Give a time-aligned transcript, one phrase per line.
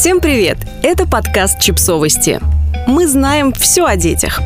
[0.00, 0.56] Всем привет!
[0.82, 2.40] Это подкаст «Чипсовости».
[2.86, 4.40] Мы знаем все о детях.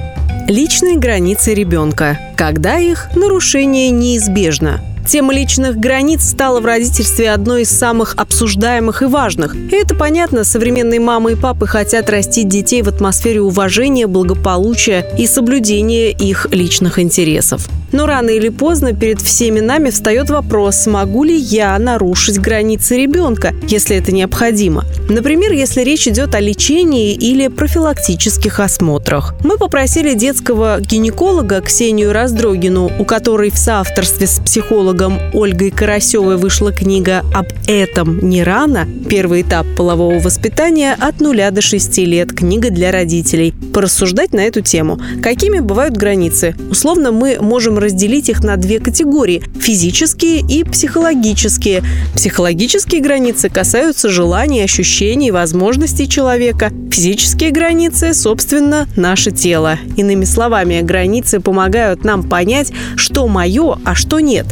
[0.48, 2.18] Личные границы ребенка.
[2.36, 9.04] Когда их нарушение неизбежно– Тема личных границ стала в родительстве одной из самых обсуждаемых и
[9.04, 9.54] важных.
[9.54, 15.26] И это понятно, современные мамы и папы хотят растить детей в атмосфере уважения, благополучия и
[15.26, 17.68] соблюдения их личных интересов.
[17.94, 23.54] Но рано или поздно перед всеми нами встает вопрос, смогу ли я нарушить границы ребенка,
[23.68, 24.84] если это необходимо.
[25.08, 29.36] Например, если речь идет о лечении или профилактических осмотрах.
[29.44, 36.72] Мы попросили детского гинеколога Ксению Раздрогину, у которой в соавторстве с психологом Ольгой Карасевой вышла
[36.72, 38.88] книга «Об этом не рано.
[39.08, 42.32] Первый этап полового воспитания от нуля до шести лет.
[42.32, 43.54] Книга для родителей».
[43.72, 44.98] Порассуждать на эту тему.
[45.22, 46.56] Какими бывают границы?
[46.70, 51.82] Условно мы можем разделить их на две категории– физические и психологические.
[52.14, 56.72] Психологические границы касаются желаний, ощущений, возможностей человека.
[56.90, 59.78] Физические границы, собственно, наше тело.
[59.96, 64.46] Иными словами, границы помогают нам понять, что мое, а что нет.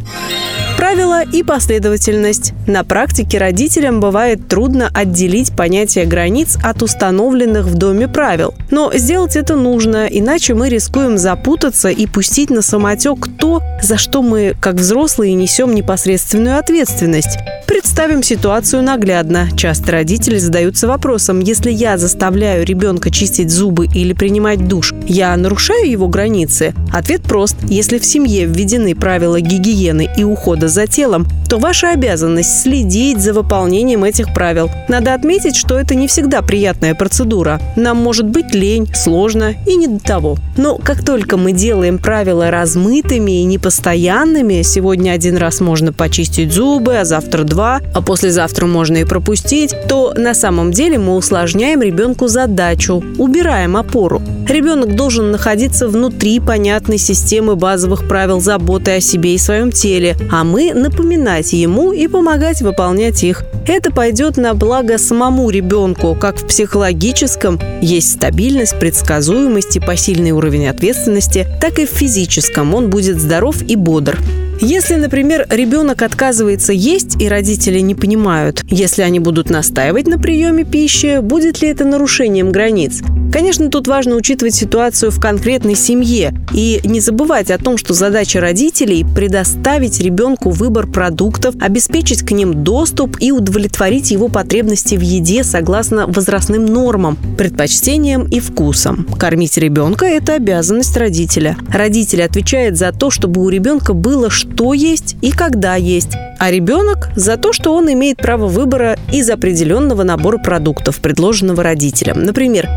[0.77, 2.53] Правила и последовательность.
[2.67, 8.55] На практике родителям бывает трудно отделить понятие границ от установленных в доме правил.
[8.73, 14.23] Но сделать это нужно, иначе мы рискуем запутаться и пустить на самотек то, за что
[14.23, 17.39] мы, как взрослые, несем непосредственную ответственность.
[17.67, 19.49] Представим ситуацию наглядно.
[19.57, 25.91] Часто родители задаются вопросом, если я заставляю ребенка чистить зубы или принимать душ, я нарушаю
[25.91, 26.75] его границы?
[26.93, 27.57] Ответ прост.
[27.65, 33.35] Если в семье введены правила гигиены и ухода за телом, то ваша обязанность следить за
[33.35, 34.71] выполнением этих правил.
[34.89, 37.61] Надо отметить, что это не всегда приятная процедура.
[37.77, 40.37] Нам может быть лень, сложно и не до того.
[40.57, 46.97] Но как только мы делаем правила размытыми и непостоянными, сегодня один раз можно почистить зубы,
[46.99, 52.29] а завтра два, а послезавтра можно и пропустить, то на самом деле мы усложняем ребенку
[52.29, 54.23] задачу, убираем опору.
[54.49, 60.45] Ребенок должен находиться внутри понятной системы базовых правил заботы о себе и своем теле, а
[60.45, 63.45] мы напоминать ему и помогать выполнять их.
[63.67, 70.69] Это пойдет на благо самому ребенку, как в психологическом есть стабильность, предсказуемость и посильный уровень
[70.69, 74.19] ответственности, так и в физическом он будет здоров и бодр.
[74.61, 80.65] Если, например, ребенок отказывается есть и родители не понимают, если они будут настаивать на приеме
[80.65, 83.03] пищи, будет ли это нарушением границ?
[83.33, 88.41] Конечно, тут важно учитывать ситуацию в конкретной семье и не забывать о том, что задача
[88.41, 95.45] родителей– предоставить ребенку выбор продуктов, обеспечить к ним доступ и удовлетворить его потребности в еде
[95.45, 99.07] согласно возрастным нормам, предпочтениям и вкусам.
[99.19, 101.57] Кормить ребенка– это обязанность родителя.
[101.73, 107.09] Родитель отвечает за то, чтобы у ребенка было что есть и когда есть, а ребенок
[107.15, 112.25] за то, что он имеет право выбора из определенного набора продуктов, предложенного родителям.
[112.25, 112.69] Например,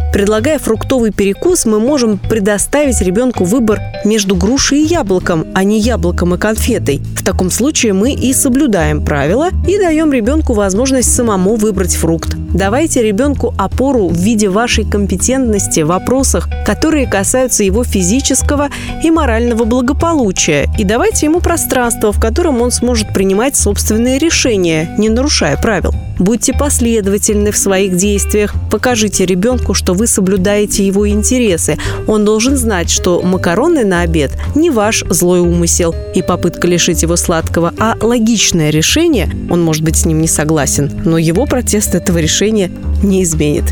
[0.46, 6.36] предлагая фруктовый перекус, мы можем предоставить ребенку выбор между грушей и яблоком, а не яблоком
[6.36, 7.02] и конфетой.
[7.18, 12.36] В таком случае мы и соблюдаем правила и даем ребенку возможность самому выбрать фрукт.
[12.54, 18.70] Давайте ребенку опору в виде вашей компетентности в вопросах, которые касаются его физического
[19.04, 25.10] и морального благополучия, и давайте ему пространство, в котором он сможет принимать собственные решения, не
[25.10, 25.96] нарушая правил.
[26.18, 28.54] Будьте последовательны в своих действиях.
[28.72, 31.78] Покажите ребенку, что вы соблюдаете его интересы.
[32.08, 37.18] Он должен знать, что макароны на обед не ваш злой умысел и попытка лишить его
[37.18, 39.30] сладкого, а логичное решение.
[39.50, 42.72] Он может быть с ним не согласен, но его протест этого решения
[43.04, 43.66] не изменит.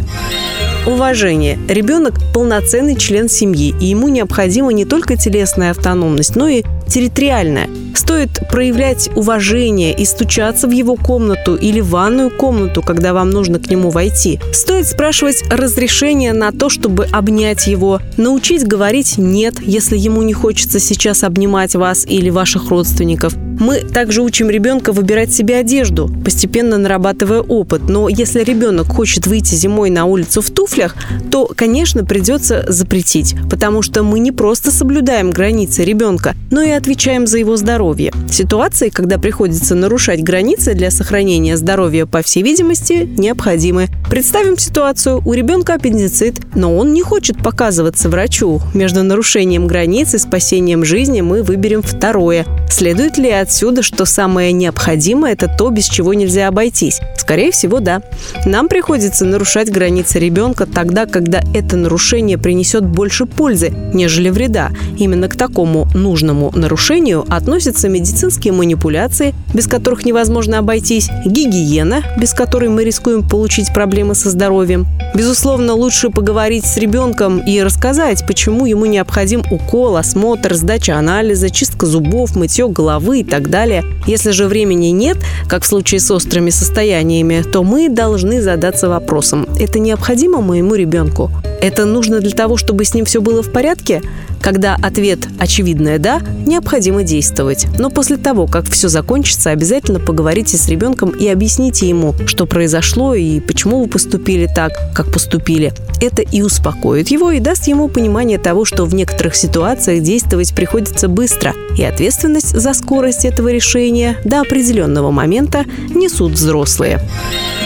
[0.86, 1.58] Уважение.
[1.70, 7.70] Ребенок– полноценный член семьи, и ему необходима не только телесная автономность, но и территориальная.
[8.04, 13.70] Стоит проявлять уважение и стучаться в его комнату или ванную комнату, когда вам нужно к
[13.70, 14.42] нему войти.
[14.52, 20.82] Стоит спрашивать разрешение на то, чтобы обнять его, научить говорить «нет», если ему не хочется
[20.82, 23.36] сейчас обнимать вас или ваших родственников.
[23.60, 27.84] Мы также учим ребенка выбирать себе одежду, постепенно нарабатывая опыт.
[27.88, 30.96] Но если ребенок хочет выйти зимой на улицу в туфлях,
[31.32, 37.28] то, конечно, придется запретить, потому что мы не просто соблюдаем границы ребенка, но и отвечаем
[37.28, 38.12] за его здоровье.
[38.30, 43.88] Ситуации, когда приходится нарушать границы для сохранения здоровья, по всей видимости, необходимы.
[44.10, 48.62] Представим ситуацию, у ребенка аппендицит, но он не хочет показываться врачу.
[48.74, 52.46] Между нарушением границ и спасением жизни мы выберем второе.
[52.70, 57.00] Следует ли отсюда, что самое необходимое– это то, без чего нельзя обойтись?
[57.18, 58.02] Скорее всего, да.
[58.46, 64.72] Нам приходится нарушать границы ребенка тогда, когда это нарушение принесет больше пользы, нежели вреда.
[64.98, 72.70] Именно к такому нужному нарушению относятся медицинские манипуляции, без которых невозможно обойтись, гигиена, без которой
[72.70, 74.88] мы рискуем получить проблемы со здоровьем.
[75.14, 81.86] Безусловно, лучше поговорить с ребенком и рассказать, почему ему необходим укол, осмотр, сдача анализа, чистка
[81.86, 83.84] зубов, мытье головы и так далее.
[84.06, 89.48] Если же времени нет, как в случае с острыми состояниями, то мы должны задаться вопросом,
[89.60, 91.32] это необходимо моему ребенку?
[91.64, 94.02] Это нужно для того, чтобы с ним все было в порядке?
[94.42, 97.68] Когда ответ очевидное «да», необходимо действовать.
[97.80, 103.16] Но после того, как все закончится, обязательно поговорите с ребенком и объясните ему, что произошло
[103.16, 105.72] и почему вы поступили так, как поступили.
[106.02, 111.08] Это и успокоит его и даст ему понимание того, что в некоторых ситуациях действовать приходится
[111.08, 115.64] быстро, и ответственность за скорость этого решения до определенного момента
[115.96, 117.00] несут взрослые.